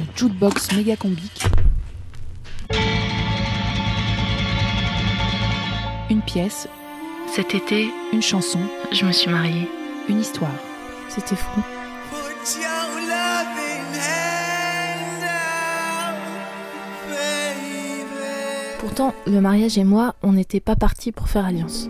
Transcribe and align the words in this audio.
le 0.00 0.06
jukebox 0.16 0.72
méga 0.72 0.96
combique. 0.96 1.42
Une 6.10 6.22
pièce, 6.22 6.68
Cet 7.34 7.54
été, 7.54 7.88
une 8.12 8.22
chanson, 8.22 8.58
je 8.90 9.04
me 9.04 9.12
suis 9.12 9.30
mariée. 9.30 9.68
une 10.08 10.20
histoire. 10.20 10.50
C'était 11.08 11.36
fou. 11.36 11.60
Pourtant, 18.78 19.14
le 19.26 19.40
mariage 19.40 19.78
et 19.78 19.84
moi, 19.84 20.14
on 20.22 20.32
n'était 20.32 20.60
pas 20.60 20.74
partis 20.76 21.12
pour 21.12 21.28
faire 21.28 21.44
alliance. 21.44 21.88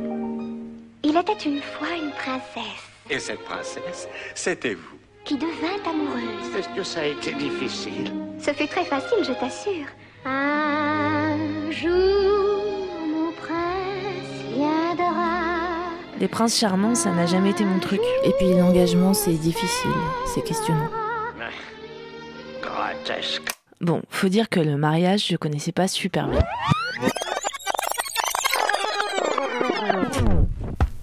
Il 1.02 1.16
était 1.16 1.48
une 1.48 1.60
fois 1.62 1.88
une 1.96 2.10
princesse 2.10 2.62
Et 3.08 3.18
cette 3.18 3.42
princesse, 3.44 4.08
c'était 4.34 4.74
vous. 4.74 4.99
Qui 5.30 5.36
devint 5.36 5.78
amoureuse. 5.88 6.56
Est-ce 6.58 6.68
que 6.70 6.82
ça 6.82 7.02
a 7.02 7.04
été 7.04 7.32
difficile 7.34 8.12
Ce 8.40 8.50
fut 8.52 8.66
très 8.66 8.84
facile, 8.84 9.18
je 9.22 9.32
t'assure. 9.32 9.86
Un 10.24 11.70
jour, 11.70 12.96
mon 13.06 13.30
prince 13.30 14.52
viendra. 14.52 15.90
Les 16.18 16.26
princes 16.26 16.58
charmants, 16.58 16.96
ça 16.96 17.12
n'a 17.12 17.26
jamais 17.26 17.50
été 17.50 17.64
mon 17.64 17.78
truc. 17.78 18.00
Et 18.24 18.32
puis 18.38 18.52
l'engagement, 18.54 19.14
c'est 19.14 19.34
difficile, 19.34 19.90
c'est 20.34 20.42
questionnant. 20.42 20.90
Grotesque. 22.60 23.52
Bon, 23.80 24.02
faut 24.10 24.28
dire 24.28 24.48
que 24.48 24.58
le 24.58 24.76
mariage, 24.76 25.28
je 25.28 25.36
connaissais 25.36 25.70
pas 25.70 25.86
super 25.86 26.26
bien. 26.26 26.40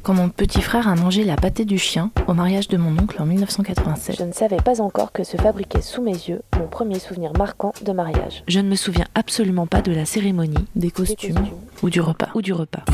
Quand 0.08 0.14
mon 0.14 0.30
petit 0.30 0.62
frère 0.62 0.88
a 0.88 0.96
mangé 0.96 1.26
la 1.26 1.36
pâtée 1.36 1.66
du 1.66 1.78
chien 1.78 2.12
au 2.28 2.34
mariage 2.34 2.70
de 2.70 2.78
mon 2.78 2.98
oncle 2.98 3.22
en 3.22 3.26
1987, 3.26 4.16
Je 4.18 4.24
ne 4.24 4.32
savais 4.32 4.56
pas 4.56 4.80
encore 4.80 5.12
que 5.12 5.26
se 5.26 5.36
fabriquait 5.36 5.82
sous 5.82 6.02
mes 6.02 6.14
yeux 6.14 6.44
mon 6.58 6.68
premier 6.68 6.98
souvenir 6.98 7.34
marquant 7.38 7.74
de 7.84 7.91
mariage. 7.91 8.41
Je 8.48 8.62
ne 8.62 8.70
me 8.70 8.77
souviens 8.77 9.04
absolument 9.16 9.68
pas 9.68 9.82
de 9.82 9.91
la 9.91 10.05
cérémonie, 10.05 10.55
des 10.76 10.88
des 10.88 10.91
costumes 10.91 11.48
ou 11.84 11.90
du 11.90 11.99
repas. 11.99 12.30
ou 12.36 12.41
du 12.41 12.54
repas. 12.54 12.86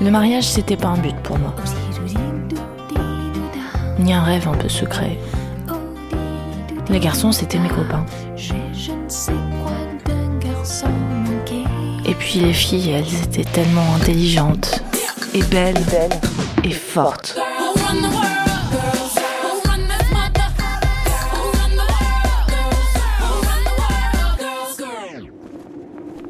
Le 0.00 0.10
mariage, 0.12 0.48
c'était 0.48 0.76
pas 0.76 0.88
un 0.90 0.98
but 0.98 1.16
pour 1.24 1.40
moi, 1.40 1.56
ni 3.98 4.12
un 4.14 4.22
rêve 4.22 4.46
un 4.46 4.54
peu 4.54 4.68
secret. 4.68 5.18
Les 6.88 7.00
garçons, 7.00 7.32
c'était 7.32 7.58
mes 7.58 7.68
copains. 7.68 8.04
Et 12.04 12.14
puis 12.14 12.40
les 12.40 12.52
filles, 12.52 12.90
elles 12.90 13.24
étaient 13.24 13.50
tellement 13.50 13.94
intelligentes 13.94 14.82
Et 15.34 15.42
belle, 15.44 15.76
et 16.64 16.70
fortes. 16.70 17.38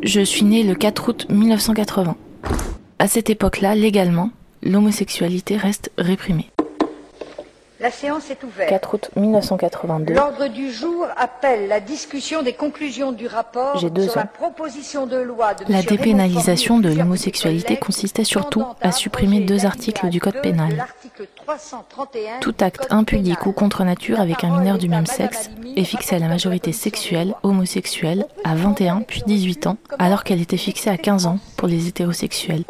Je 0.03 0.21
suis 0.21 0.45
née 0.45 0.63
le 0.63 0.75
4 0.75 1.09
août 1.09 1.27
1980. 1.31 2.17
À 2.99 3.09
cette 3.09 3.31
époque-là, 3.31 3.75
légalement, 3.75 4.31
l'homosexualité 4.63 5.57
reste 5.57 5.91
réprimée. 5.97 6.51
La 7.83 7.91
séance 7.91 8.31
est 8.31 8.45
ouverte. 8.45 8.69
4 8.69 8.95
août 8.95 9.11
1982. 9.17 10.15
L'ordre 10.15 10.47
du 10.47 10.71
jour 10.71 11.05
appelle 11.17 11.67
la 11.67 11.81
discussion 11.81 12.43
des 12.43 12.53
conclusions 12.53 13.11
du 13.11 13.27
rapport 13.27 13.77
J'ai 13.79 13.91
deux 13.91 14.07
sur 14.07 14.17
la 14.19 14.23
ans. 14.23 14.29
proposition 14.33 15.07
de 15.09 15.17
loi 15.17 15.55
de 15.55 15.65
La 15.71 15.83
dépénalisation 15.83 16.79
de 16.79 16.93
l'homosexualité 16.93 17.77
consistait 17.79 18.23
surtout 18.23 18.65
à 18.81 18.93
supprimer 18.93 19.41
deux 19.41 19.67
articles 19.67 20.09
du 20.11 20.21
Code 20.21 20.35
l'alinéa 20.37 20.53
2 20.53 20.63
de 20.63 20.69
pénal. 20.69 20.77
l'article 20.77 21.27
331 21.45 22.39
Tout 22.41 22.55
acte 22.61 22.87
impudique 22.91 23.47
ou 23.47 23.53
contre 23.53 23.83
nature 23.83 24.19
La 24.19 24.23
avec 24.23 24.45
un 24.45 24.57
mineur 24.61 24.79
du 24.79 24.89
même 24.89 25.07
sexe 25.07 25.51
est 25.75 25.83
fixé 25.85 26.15
à 26.15 26.19
la 26.21 26.29
majorité 26.29 26.71
sexuelle 26.71 27.35
homosexuelle 27.43 28.27
à 28.45 28.55
21 28.55 29.01
puis 29.01 29.25
18 29.27 29.67
ans, 29.67 29.77
alors 29.99 30.23
qu'elle 30.23 30.41
était 30.41 30.57
fixée 30.57 30.89
à 30.91 30.97
15 30.97 31.27
ans 31.27 31.39
pour 31.57 31.67
les 31.67 31.89
hétérosexuels. 31.89 32.63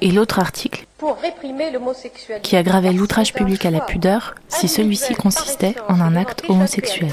Et 0.00 0.10
l'autre 0.10 0.38
article, 0.38 0.86
pour 0.98 1.16
réprimer 1.16 1.70
l'homosexualité. 1.70 2.48
qui 2.48 2.56
aggravait 2.56 2.92
l'outrage 2.92 3.32
public 3.32 3.64
à 3.66 3.70
la 3.70 3.80
pudeur 3.80 4.34
si 4.48 4.68
celui-ci 4.68 5.14
consistait 5.14 5.74
en 5.88 6.00
un 6.00 6.16
acte 6.16 6.42
homosexuel. 6.48 7.10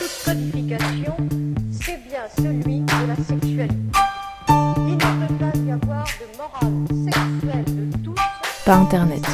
Pas 8.66 8.76
Internet, 8.76 9.26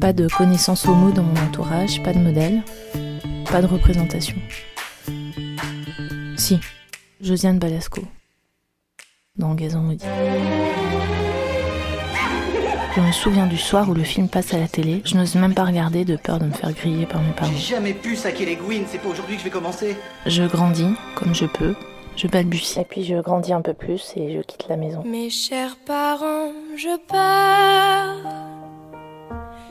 pas 0.00 0.12
de 0.12 0.28
connaissances 0.28 0.86
homo 0.86 1.10
dans 1.10 1.22
mon 1.22 1.40
entourage, 1.42 2.02
pas 2.02 2.12
de 2.12 2.18
modèle, 2.18 2.62
pas 3.50 3.62
de 3.62 3.66
représentation. 3.66 4.36
Si, 6.36 6.58
Josiane 7.20 7.58
Balasco, 7.58 8.02
dans 9.40 9.54
Gazon 9.54 9.80
maudit. 9.80 10.06
Je 12.94 13.00
me 13.00 13.12
souviens 13.12 13.46
du 13.46 13.56
soir 13.56 13.88
où 13.88 13.94
le 13.94 14.02
film 14.02 14.28
passe 14.28 14.52
à 14.52 14.58
la 14.58 14.68
télé. 14.68 15.00
Je 15.04 15.16
n'ose 15.16 15.34
même 15.36 15.54
pas 15.54 15.64
regarder 15.64 16.04
de 16.04 16.16
peur 16.16 16.38
de 16.38 16.46
me 16.46 16.52
faire 16.52 16.72
griller 16.72 17.06
par 17.06 17.22
mes 17.22 17.32
parents. 17.32 17.50
J'ai 17.52 17.74
jamais 17.76 17.94
pu 17.94 18.16
saquer 18.16 18.46
les 18.46 18.56
Gwyn, 18.56 18.82
c'est 18.86 18.98
pas 18.98 19.08
aujourd'hui 19.08 19.36
que 19.36 19.40
je 19.40 19.44
vais 19.44 19.50
commencer. 19.50 19.96
Je 20.26 20.42
grandis 20.44 20.94
comme 21.14 21.34
je 21.34 21.46
peux. 21.46 21.74
Je 22.16 22.26
balbutie. 22.26 22.78
Et 22.78 22.84
puis 22.84 23.04
je 23.04 23.14
grandis 23.16 23.52
un 23.52 23.62
peu 23.62 23.74
plus 23.74 24.12
et 24.16 24.34
je 24.34 24.40
quitte 24.40 24.66
la 24.68 24.76
maison. 24.76 25.02
Mes 25.04 25.30
chers 25.30 25.76
parents, 25.86 26.52
je 26.76 26.98
pars. 27.06 28.16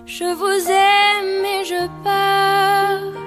Je 0.05 0.23
vous 0.23 0.71
aime 0.71 1.45
et 1.45 1.65
je 1.65 1.87
pars. 2.03 3.18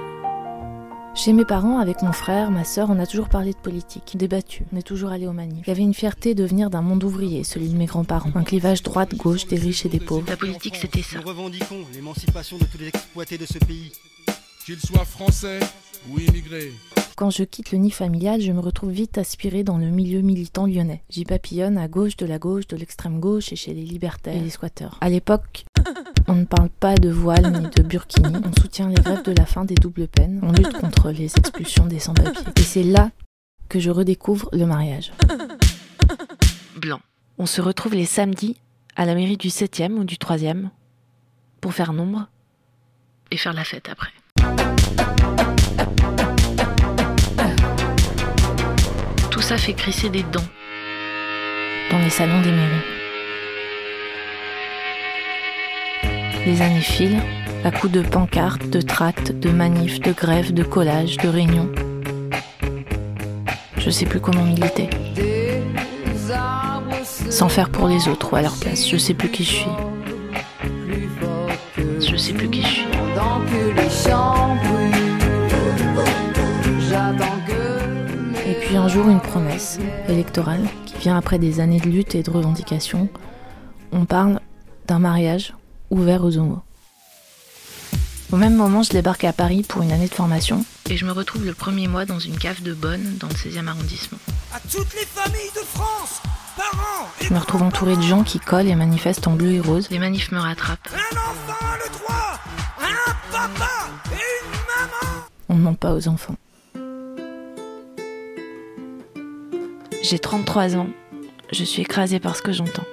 Chez 1.15 1.31
mes 1.31 1.45
parents, 1.45 1.77
avec 1.77 2.01
mon 2.01 2.11
frère, 2.11 2.49
ma 2.49 2.63
sœur, 2.63 2.89
on 2.89 2.97
a 2.97 3.05
toujours 3.05 3.29
parlé 3.29 3.53
de 3.53 3.57
politique, 3.57 4.17
débattu, 4.17 4.65
on 4.73 4.77
est 4.77 4.81
toujours 4.81 5.11
allé 5.11 5.27
aux 5.27 5.31
manifs. 5.31 5.63
Il 5.67 5.69
y 5.69 5.71
avait 5.71 5.83
une 5.83 5.93
fierté 5.93 6.33
de 6.33 6.43
venir 6.43 6.71
d'un 6.71 6.81
monde 6.81 7.03
ouvrier, 7.03 7.43
celui 7.43 7.69
de 7.69 7.77
mes 7.77 7.85
grands-parents. 7.85 8.31
Un 8.33 8.43
clivage 8.43 8.81
droite-gauche 8.81 9.45
des 9.45 9.57
riches 9.57 9.85
et 9.85 9.89
des 9.89 9.99
pauvres. 9.99 10.25
La 10.27 10.37
politique, 10.37 10.75
c'était 10.75 11.03
ça. 11.03 11.19
Nous 11.19 11.27
revendiquons 11.27 11.85
l'émancipation 11.93 12.57
de 12.57 12.65
tous 12.65 12.79
les 12.79 12.87
exploités 12.87 13.37
de 13.37 13.45
ce 13.45 13.59
pays. 13.59 13.91
Qu'ils 14.65 14.79
soient 14.79 15.05
français 15.05 15.59
ou 16.09 16.19
immigrés. 16.19 16.73
Quand 17.15 17.29
je 17.29 17.43
quitte 17.43 17.71
le 17.71 17.77
nid 17.77 17.91
familial, 17.91 18.41
je 18.41 18.51
me 18.51 18.59
retrouve 18.59 18.89
vite 18.89 19.19
aspirée 19.19 19.63
dans 19.63 19.77
le 19.77 19.91
milieu 19.91 20.21
militant 20.21 20.65
lyonnais. 20.65 21.03
J'y 21.11 21.25
papillonne 21.25 21.77
à 21.77 21.87
gauche 21.87 22.17
de 22.17 22.25
la 22.25 22.39
gauche, 22.39 22.67
de 22.67 22.75
l'extrême 22.75 23.19
gauche 23.19 23.53
et 23.53 23.55
chez 23.55 23.75
les 23.75 23.83
libertaires 23.83 24.35
et 24.35 24.39
les 24.39 24.49
squatteurs. 24.49 24.97
À 24.99 25.09
l'époque, 25.09 25.65
on 26.27 26.35
ne 26.35 26.45
parle 26.45 26.69
pas 26.69 26.95
de 26.95 27.09
voile 27.09 27.51
ni 27.51 27.69
de 27.69 27.83
burkini. 27.83 28.33
On 28.45 28.61
soutient 28.61 28.89
les 28.89 28.95
grèves 28.95 29.23
de 29.23 29.33
la 29.37 29.45
fin 29.45 29.65
des 29.65 29.75
doubles 29.75 30.07
peines. 30.07 30.39
On 30.43 30.51
lutte 30.51 30.73
contre 30.73 31.11
les 31.11 31.25
expulsions 31.37 31.85
des 31.85 31.99
sans-papiers. 31.99 32.43
Et 32.55 32.61
c'est 32.61 32.83
là 32.83 33.11
que 33.69 33.79
je 33.79 33.89
redécouvre 33.89 34.49
le 34.53 34.65
mariage. 34.65 35.11
Blanc. 36.77 36.99
On 37.37 37.45
se 37.45 37.61
retrouve 37.61 37.93
les 37.95 38.05
samedis 38.05 38.57
à 38.95 39.05
la 39.05 39.15
mairie 39.15 39.37
du 39.37 39.49
7e 39.49 39.93
ou 39.93 40.03
du 40.03 40.15
3e 40.15 40.69
pour 41.61 41.73
faire 41.73 41.93
nombre 41.93 42.27
et 43.31 43.37
faire 43.37 43.53
la 43.53 43.63
fête 43.63 43.89
après. 43.89 44.11
Tout 49.31 49.41
ça 49.41 49.57
fait 49.57 49.73
crisser 49.73 50.09
des 50.09 50.23
dents. 50.23 50.43
dans 51.91 51.99
les 51.99 52.09
salons 52.09 52.41
des 52.41 52.51
mairies. 52.51 52.92
Les 56.45 56.61
années 56.61 56.81
filent, 56.81 57.21
à 57.63 57.71
coups 57.71 57.93
de 57.93 58.01
pancartes, 58.01 58.69
de 58.69 58.81
tracts, 58.81 59.31
de 59.31 59.49
manifs, 59.49 60.01
de 60.01 60.11
grèves, 60.11 60.53
de 60.53 60.63
collages, 60.63 61.15
de 61.15 61.29
réunions. 61.29 61.71
Je 63.77 63.89
sais 63.89 64.05
plus 64.05 64.19
comment 64.19 64.43
militer. 64.43 64.89
Sans 67.29 67.47
faire 67.47 67.69
pour 67.69 67.87
les 67.87 68.09
autres 68.09 68.33
ou 68.33 68.35
à 68.35 68.41
leur 68.41 68.57
place, 68.57 68.89
je 68.89 68.97
sais 68.97 69.13
plus 69.13 69.29
qui 69.29 69.45
je 69.45 69.51
suis. 69.51 69.71
Je 72.01 72.15
sais 72.17 72.33
plus 72.33 72.49
qui 72.49 72.61
je 72.61 72.67
suis. 72.67 72.87
Et 78.45 78.53
puis 78.65 78.75
un 78.75 78.89
jour, 78.89 79.07
une 79.07 79.21
promesse 79.21 79.79
électorale 80.09 80.65
qui 80.85 80.97
vient 80.97 81.17
après 81.17 81.39
des 81.39 81.61
années 81.61 81.79
de 81.79 81.87
lutte 81.87 82.15
et 82.15 82.23
de 82.23 82.29
revendication. 82.29 83.07
On 83.93 84.03
parle 84.03 84.41
d'un 84.87 84.99
mariage 84.99 85.53
ouvert 85.95 86.23
aux 86.23 86.37
homos. 86.37 86.61
Au 88.31 88.35
même 88.35 88.55
moment, 88.55 88.81
je 88.83 88.89
débarque 88.89 89.23
à 89.25 89.33
Paris 89.33 89.63
pour 89.67 89.83
une 89.83 89.91
année 89.91 90.07
de 90.07 90.13
formation. 90.13 90.65
Et 90.89 90.97
je 90.97 91.05
me 91.05 91.11
retrouve 91.11 91.45
le 91.45 91.53
premier 91.53 91.87
mois 91.87 92.05
dans 92.05 92.19
une 92.19 92.37
cave 92.37 92.63
de 92.63 92.73
Bonne, 92.73 93.17
dans 93.19 93.27
le 93.27 93.33
16e 93.33 93.67
arrondissement. 93.67 94.17
À 94.53 94.59
toutes 94.59 94.93
les 94.93 95.05
familles 95.05 95.51
de 95.55 95.61
France, 95.61 96.21
parents, 96.57 97.07
Je 97.21 97.33
me 97.33 97.39
retrouve 97.39 97.63
entourée 97.63 97.95
de 97.95 98.01
gens 98.01 98.23
qui 98.23 98.39
collent 98.39 98.67
et 98.67 98.75
manifestent 98.75 99.27
en 99.27 99.33
bleu 99.33 99.51
et 99.51 99.59
rose. 99.59 99.87
Les 99.91 99.99
manifs 99.99 100.31
me 100.31 100.39
rattrapent. 100.39 100.89
un 100.93 101.15
enfant 101.15 101.65
a 101.65 101.77
le 101.77 101.91
droit, 101.99 102.39
un 102.81 103.31
papa 103.31 103.71
et 104.11 104.45
une 104.45 104.51
maman. 104.51 105.25
On 105.49 105.55
ne 105.55 105.61
ment 105.61 105.75
pas 105.75 105.93
aux 105.93 106.07
enfants. 106.07 106.35
J'ai 110.01 110.19
33 110.19 110.75
ans 110.75 110.89
je 111.53 111.63
suis 111.63 111.83
écrasée 111.83 112.19
par 112.19 112.35
ce 112.35 112.41
que 112.41 112.51
j'entends. 112.51 112.85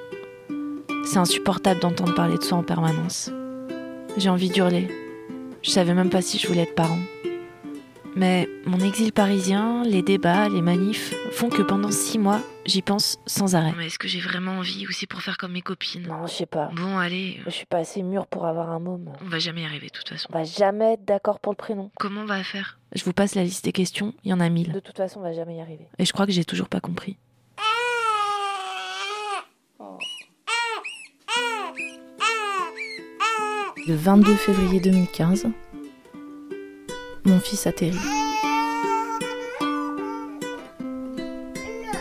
C'est 1.05 1.19
insupportable 1.19 1.81
d'entendre 1.81 2.15
parler 2.15 2.39
de 2.39 2.43
soi 2.43 2.59
en 2.59 2.63
permanence. 2.63 3.31
J'ai 4.17 4.29
envie 4.29 4.51
d'hurler. 4.51 4.89
Je 5.63 5.71
savais 5.71 5.95
même 5.95 6.11
pas 6.11 6.23
si 6.23 6.39
je 6.39 6.47
voulais 6.47 6.63
être 6.63 6.75
parent. 6.75 6.99
Mais 8.17 8.49
mon 8.67 8.81
exil 8.81 9.13
parisien, 9.13 9.85
les 9.85 10.03
débats, 10.03 10.49
les 10.49 10.63
manifs 10.63 11.15
font 11.31 11.49
que 11.49 11.63
pendant 11.63 11.91
six 11.91 12.19
mois, 12.19 12.41
j'y 12.67 12.83
pense 12.83 13.19
sans 13.27 13.55
arrêt. 13.55 13.73
Mais 13.77 13.87
est-ce 13.87 13.99
que 13.99 14.09
j'ai 14.09 14.21
vraiment 14.21 14.59
envie 14.59 14.87
ou 14.87 14.91
c'est 14.91 15.07
pour 15.07 15.21
faire 15.21 15.37
comme 15.37 15.53
mes 15.53 15.63
copines 15.63 16.07
Non, 16.09 16.27
je 16.27 16.33
sais 16.33 16.47
pas. 16.47 16.71
Bon, 16.75 16.99
allez. 16.99 17.41
Je 17.45 17.51
suis 17.51 17.67
pas 17.67 17.79
assez 17.79 18.03
mûre 18.03 18.27
pour 18.27 18.47
avoir 18.47 18.71
un 18.71 18.81
môme. 18.81 19.13
On 19.25 19.29
va 19.29 19.39
jamais 19.39 19.63
y 19.63 19.65
arriver 19.65 19.87
de 19.87 19.93
toute 19.93 20.09
façon. 20.09 20.29
On 20.33 20.39
va 20.39 20.45
jamais 20.45 20.95
être 20.95 21.05
d'accord 21.05 21.39
pour 21.39 21.53
le 21.53 21.57
prénom. 21.57 21.91
Comment 21.99 22.23
on 22.23 22.27
va 22.27 22.43
faire? 22.43 22.79
Je 22.93 23.05
vous 23.05 23.13
passe 23.13 23.37
la 23.37 23.45
liste 23.45 23.65
des 23.65 23.73
questions, 23.73 24.13
il 24.25 24.31
y 24.31 24.35
en 24.35 24.41
a 24.41 24.49
mille. 24.49 24.73
De 24.73 24.81
toute 24.81 24.97
façon, 24.97 25.21
on 25.21 25.23
va 25.23 25.33
jamais 25.33 25.57
y 25.57 25.61
arriver. 25.61 25.87
Et 25.99 26.05
je 26.05 26.13
crois 26.13 26.27
que 26.27 26.33
j'ai 26.33 26.45
toujours 26.45 26.69
pas 26.69 26.81
compris. 26.81 27.17
Le 33.91 33.97
22 33.97 34.37
février 34.37 34.79
2015, 34.79 35.49
mon 37.25 37.41
fils 37.41 37.67
atterrit. 37.67 37.99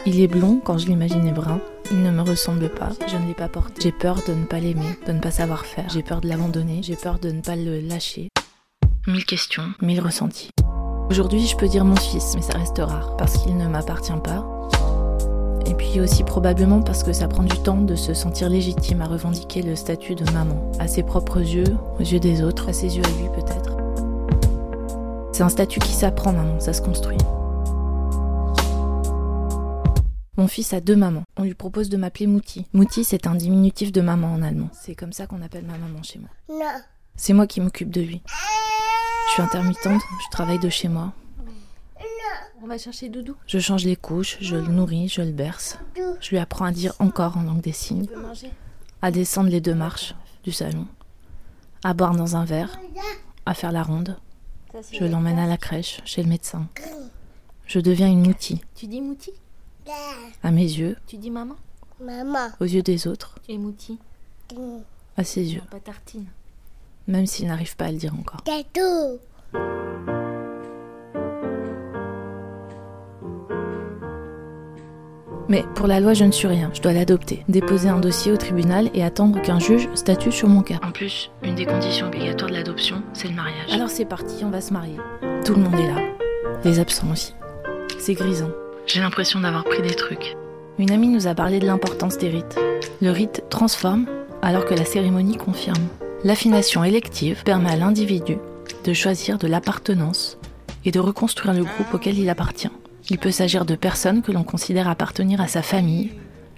Il 0.05 0.21
est 0.21 0.27
blond 0.27 0.61
quand 0.63 0.77
je 0.77 0.85
l'imaginais 0.85 1.31
brun. 1.31 1.59
Il 1.89 2.03
ne 2.03 2.11
me 2.11 2.21
ressemble 2.21 2.69
pas, 2.69 2.91
je 3.07 3.17
ne 3.17 3.25
l'ai 3.27 3.33
pas 3.33 3.47
porté. 3.47 3.81
J'ai 3.81 3.91
peur 3.91 4.21
de 4.27 4.35
ne 4.35 4.45
pas 4.45 4.59
l'aimer, 4.59 4.99
de 5.07 5.13
ne 5.13 5.19
pas 5.19 5.31
savoir 5.31 5.65
faire. 5.65 5.89
J'ai 5.89 6.03
peur 6.03 6.21
de 6.21 6.29
l'abandonner, 6.29 6.83
j'ai 6.83 6.95
peur 6.95 7.17
de 7.17 7.31
ne 7.31 7.41
pas 7.41 7.55
le 7.55 7.79
lâcher. 7.79 8.29
Mille 9.07 9.25
questions, 9.25 9.73
mille 9.81 9.99
ressentis. 9.99 10.51
Aujourd'hui, 11.09 11.47
je 11.47 11.57
peux 11.57 11.67
dire 11.67 11.85
mon 11.85 11.95
fils, 11.95 12.35
mais 12.35 12.43
ça 12.43 12.59
reste 12.59 12.77
rare, 12.77 13.17
parce 13.17 13.35
qu'il 13.39 13.57
ne 13.57 13.67
m'appartient 13.67 14.13
pas. 14.23 14.45
Et 15.89 15.93
puis 15.93 16.01
aussi 16.01 16.23
probablement 16.23 16.83
parce 16.83 17.01
que 17.01 17.13
ça 17.13 17.27
prend 17.27 17.41
du 17.41 17.57
temps 17.63 17.81
de 17.81 17.95
se 17.95 18.13
sentir 18.13 18.47
légitime 18.47 19.01
à 19.01 19.07
revendiquer 19.07 19.63
le 19.63 19.75
statut 19.75 20.13
de 20.13 20.23
maman, 20.31 20.71
à 20.77 20.87
ses 20.87 21.01
propres 21.01 21.39
yeux, 21.39 21.65
aux 21.99 22.03
yeux 22.03 22.19
des 22.19 22.43
autres, 22.43 22.69
à 22.69 22.73
ses 22.73 22.95
yeux 22.95 23.03
à 23.03 23.09
lui 23.19 23.27
peut-être. 23.29 23.75
C'est 25.31 25.41
un 25.41 25.49
statut 25.49 25.79
qui 25.79 25.93
s'apprend 25.93 26.31
maman, 26.31 26.59
ça 26.59 26.73
se 26.73 26.83
construit. 26.83 27.17
Mon 30.37 30.47
fils 30.47 30.73
a 30.73 30.79
deux 30.79 30.95
mamans. 30.95 31.23
On 31.37 31.43
lui 31.43 31.55
propose 31.55 31.89
de 31.89 31.97
m'appeler 31.97 32.27
Mouti. 32.27 32.67
Mouti, 32.71 33.03
c'est 33.03 33.25
un 33.25 33.33
diminutif 33.33 33.91
de 33.91 34.01
maman 34.01 34.31
en 34.31 34.43
allemand. 34.43 34.69
C'est 34.73 34.93
comme 34.93 35.11
ça 35.11 35.25
qu'on 35.25 35.41
appelle 35.41 35.65
ma 35.65 35.79
maman 35.79 36.03
chez 36.03 36.19
moi. 36.19 36.29
Non. 36.49 36.79
C'est 37.15 37.33
moi 37.33 37.47
qui 37.47 37.61
m'occupe 37.61 37.89
de 37.89 38.01
lui. 38.01 38.21
Je 38.27 39.31
suis 39.33 39.41
intermittente, 39.41 40.03
je 40.23 40.29
travaille 40.29 40.59
de 40.59 40.69
chez 40.69 40.87
moi. 40.87 41.13
On 42.61 42.67
va 42.67 42.77
chercher 42.77 43.09
Doudou. 43.09 43.35
Je 43.47 43.59
change 43.59 43.85
les 43.85 43.95
couches, 43.95 44.37
je 44.41 44.55
le 44.55 44.67
nourris, 44.67 45.07
je 45.07 45.21
le 45.21 45.31
berce. 45.31 45.79
Je 46.19 46.29
lui 46.29 46.37
apprends 46.37 46.65
à 46.65 46.71
dire 46.71 46.93
encore 46.99 47.37
en 47.37 47.43
langue 47.43 47.61
des 47.61 47.71
signes. 47.71 48.07
À 49.01 49.11
descendre 49.11 49.49
les 49.49 49.61
deux 49.61 49.75
marches 49.75 50.13
du 50.43 50.51
salon. 50.51 50.85
À 51.83 51.93
boire 51.93 52.15
dans 52.15 52.35
un 52.35 52.43
verre. 52.43 52.77
À 53.45 53.53
faire 53.53 53.71
la 53.71 53.83
ronde. 53.83 54.17
Je 54.91 55.05
l'emmène 55.05 55.39
à 55.39 55.47
la 55.47 55.57
crèche, 55.57 56.01
chez 56.05 56.21
le 56.21 56.29
médecin. 56.29 56.67
Je 57.65 57.79
deviens 57.79 58.09
une 58.09 58.25
moutie. 58.25 58.61
Tu 58.75 58.87
dis 58.87 59.01
Mouti 59.01 59.31
À 60.43 60.51
mes 60.51 60.61
yeux. 60.61 60.97
Tu 61.07 61.17
dis 61.17 61.31
maman 61.31 61.55
Maman. 62.01 62.49
Aux 62.59 62.65
yeux 62.65 62.83
des 62.83 63.07
autres. 63.07 63.35
Et 63.47 63.57
Mouti 63.57 63.99
À 65.17 65.23
ses 65.23 65.53
yeux. 65.53 65.61
Pas 65.71 65.79
tartine. 65.79 66.25
Même 67.07 67.25
s'il 67.25 67.47
n'arrive 67.47 67.75
pas 67.75 67.85
à 67.85 67.91
le 67.91 67.97
dire 67.97 68.13
encore. 68.13 68.43
Gâteau 68.45 69.19
Mais 75.49 75.65
pour 75.73 75.87
la 75.87 75.99
loi, 75.99 76.13
je 76.13 76.23
ne 76.23 76.31
suis 76.31 76.47
rien. 76.47 76.69
Je 76.75 76.81
dois 76.81 76.93
l'adopter, 76.93 77.43
déposer 77.49 77.89
un 77.89 77.99
dossier 77.99 78.31
au 78.31 78.37
tribunal 78.37 78.91
et 78.93 79.03
attendre 79.03 79.41
qu'un 79.41 79.59
juge 79.59 79.89
statue 79.95 80.31
sur 80.31 80.47
mon 80.47 80.61
cas. 80.61 80.79
En 80.83 80.91
plus, 80.91 81.31
une 81.41 81.55
des 81.55 81.65
conditions 81.65 82.07
obligatoires 82.07 82.51
de 82.51 82.55
l'adoption, 82.55 83.01
c'est 83.13 83.27
le 83.27 83.33
mariage. 83.33 83.71
Alors 83.71 83.89
c'est 83.89 84.05
parti, 84.05 84.45
on 84.45 84.51
va 84.51 84.61
se 84.61 84.71
marier. 84.71 84.97
Tout 85.43 85.55
le 85.55 85.63
monde 85.63 85.73
est 85.73 85.87
là. 85.87 86.01
Les 86.63 86.79
absents 86.79 87.11
aussi. 87.11 87.33
C'est 87.97 88.13
grisant. 88.13 88.51
J'ai 88.85 88.99
l'impression 88.99 89.39
d'avoir 89.39 89.63
pris 89.63 89.81
des 89.81 89.95
trucs. 89.95 90.37
Une 90.77 90.91
amie 90.91 91.07
nous 91.07 91.27
a 91.27 91.33
parlé 91.33 91.59
de 91.59 91.65
l'importance 91.65 92.19
des 92.19 92.29
rites. 92.29 92.59
Le 93.01 93.09
rite 93.09 93.43
transforme 93.49 94.05
alors 94.43 94.65
que 94.65 94.75
la 94.75 94.85
cérémonie 94.85 95.37
confirme. 95.37 95.87
L'affination 96.23 96.83
élective 96.83 97.43
permet 97.43 97.71
à 97.71 97.75
l'individu 97.75 98.37
de 98.85 98.93
choisir 98.93 99.39
de 99.39 99.47
l'appartenance 99.47 100.37
et 100.85 100.91
de 100.91 100.99
reconstruire 100.99 101.53
le 101.53 101.63
groupe 101.63 101.93
auquel 101.93 102.19
il 102.19 102.29
appartient. 102.29 102.69
Il 103.09 103.17
peut 103.17 103.31
s'agir 103.31 103.65
de 103.65 103.75
personnes 103.75 104.21
que 104.21 104.31
l'on 104.31 104.43
considère 104.43 104.87
appartenir 104.87 105.41
à 105.41 105.47
sa 105.47 105.63
famille, 105.63 106.11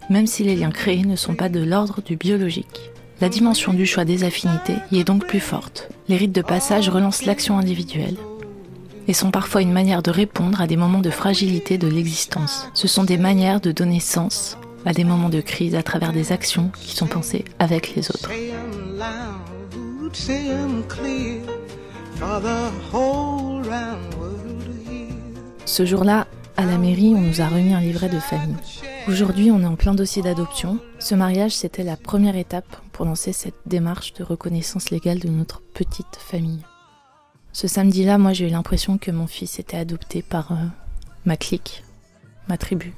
même 0.09 0.27
si 0.27 0.43
les 0.43 0.55
liens 0.55 0.71
créés 0.71 1.05
ne 1.05 1.15
sont 1.15 1.35
pas 1.35 1.47
de 1.47 1.63
l'ordre 1.63 2.01
du 2.01 2.17
biologique. 2.17 2.91
La 3.21 3.29
dimension 3.29 3.73
du 3.73 3.85
choix 3.85 4.03
des 4.03 4.23
affinités 4.23 4.75
y 4.91 4.99
est 4.99 5.05
donc 5.05 5.25
plus 5.27 5.39
forte. 5.39 5.89
Les 6.09 6.17
rites 6.17 6.33
de 6.33 6.41
passage 6.41 6.89
relancent 6.89 7.25
l'action 7.25 7.57
individuelle 7.57 8.17
et 9.07 9.13
sont 9.13 9.31
parfois 9.31 9.61
une 9.61 9.71
manière 9.71 10.01
de 10.01 10.11
répondre 10.11 10.59
à 10.59 10.67
des 10.67 10.75
moments 10.75 10.99
de 10.99 11.09
fragilité 11.09 11.77
de 11.77 11.87
l'existence. 11.87 12.67
Ce 12.73 12.87
sont 12.87 13.03
des 13.03 13.17
manières 13.17 13.61
de 13.61 13.71
donner 13.71 13.99
sens 13.99 14.57
à 14.85 14.93
des 14.93 15.03
moments 15.03 15.29
de 15.29 15.41
crise 15.41 15.75
à 15.75 15.83
travers 15.83 16.11
des 16.11 16.31
actions 16.31 16.71
qui 16.81 16.95
sont 16.95 17.07
pensées 17.07 17.45
avec 17.59 17.95
les 17.95 18.09
autres. 18.09 18.29
Ce 25.65 25.85
jour-là, 25.85 26.27
à 26.57 26.65
la 26.65 26.77
mairie, 26.77 27.13
on 27.15 27.21
nous 27.21 27.41
a 27.41 27.47
remis 27.47 27.73
un 27.73 27.79
livret 27.79 28.09
de 28.09 28.19
famille. 28.19 28.55
Aujourd'hui, 29.07 29.51
on 29.51 29.61
est 29.61 29.65
en 29.65 29.75
plein 29.75 29.93
dossier 29.93 30.21
d'adoption. 30.21 30.79
Ce 30.99 31.15
mariage, 31.15 31.51
c'était 31.51 31.83
la 31.83 31.97
première 31.97 32.35
étape 32.35 32.77
pour 32.91 33.05
lancer 33.05 33.33
cette 33.33 33.55
démarche 33.65 34.13
de 34.13 34.23
reconnaissance 34.23 34.91
légale 34.91 35.19
de 35.19 35.29
notre 35.29 35.61
petite 35.61 36.17
famille. 36.19 36.61
Ce 37.53 37.67
samedi-là, 37.67 38.17
moi, 38.17 38.33
j'ai 38.33 38.47
eu 38.47 38.51
l'impression 38.51 38.97
que 38.97 39.11
mon 39.11 39.27
fils 39.27 39.59
était 39.59 39.77
adopté 39.77 40.21
par 40.21 40.51
euh, 40.51 40.55
ma 41.25 41.35
clique, 41.35 41.83
ma 42.47 42.57
tribu. 42.57 42.93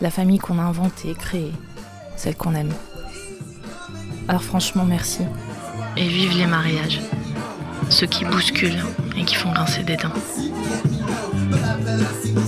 La 0.00 0.10
famille 0.10 0.38
qu'on 0.38 0.58
a 0.58 0.62
inventée, 0.62 1.14
créée, 1.14 1.52
celle 2.16 2.36
qu'on 2.36 2.54
aime. 2.54 2.72
Alors 4.28 4.42
franchement, 4.42 4.84
merci. 4.84 5.22
Et 5.96 6.06
vive 6.06 6.36
les 6.36 6.46
mariages, 6.46 7.00
ceux 7.88 8.06
qui 8.06 8.24
bousculent 8.24 8.84
et 9.16 9.24
qui 9.24 9.34
font 9.34 9.52
grincer 9.52 9.82
des 9.82 9.96
dents. 9.96 10.12
La 12.00 12.39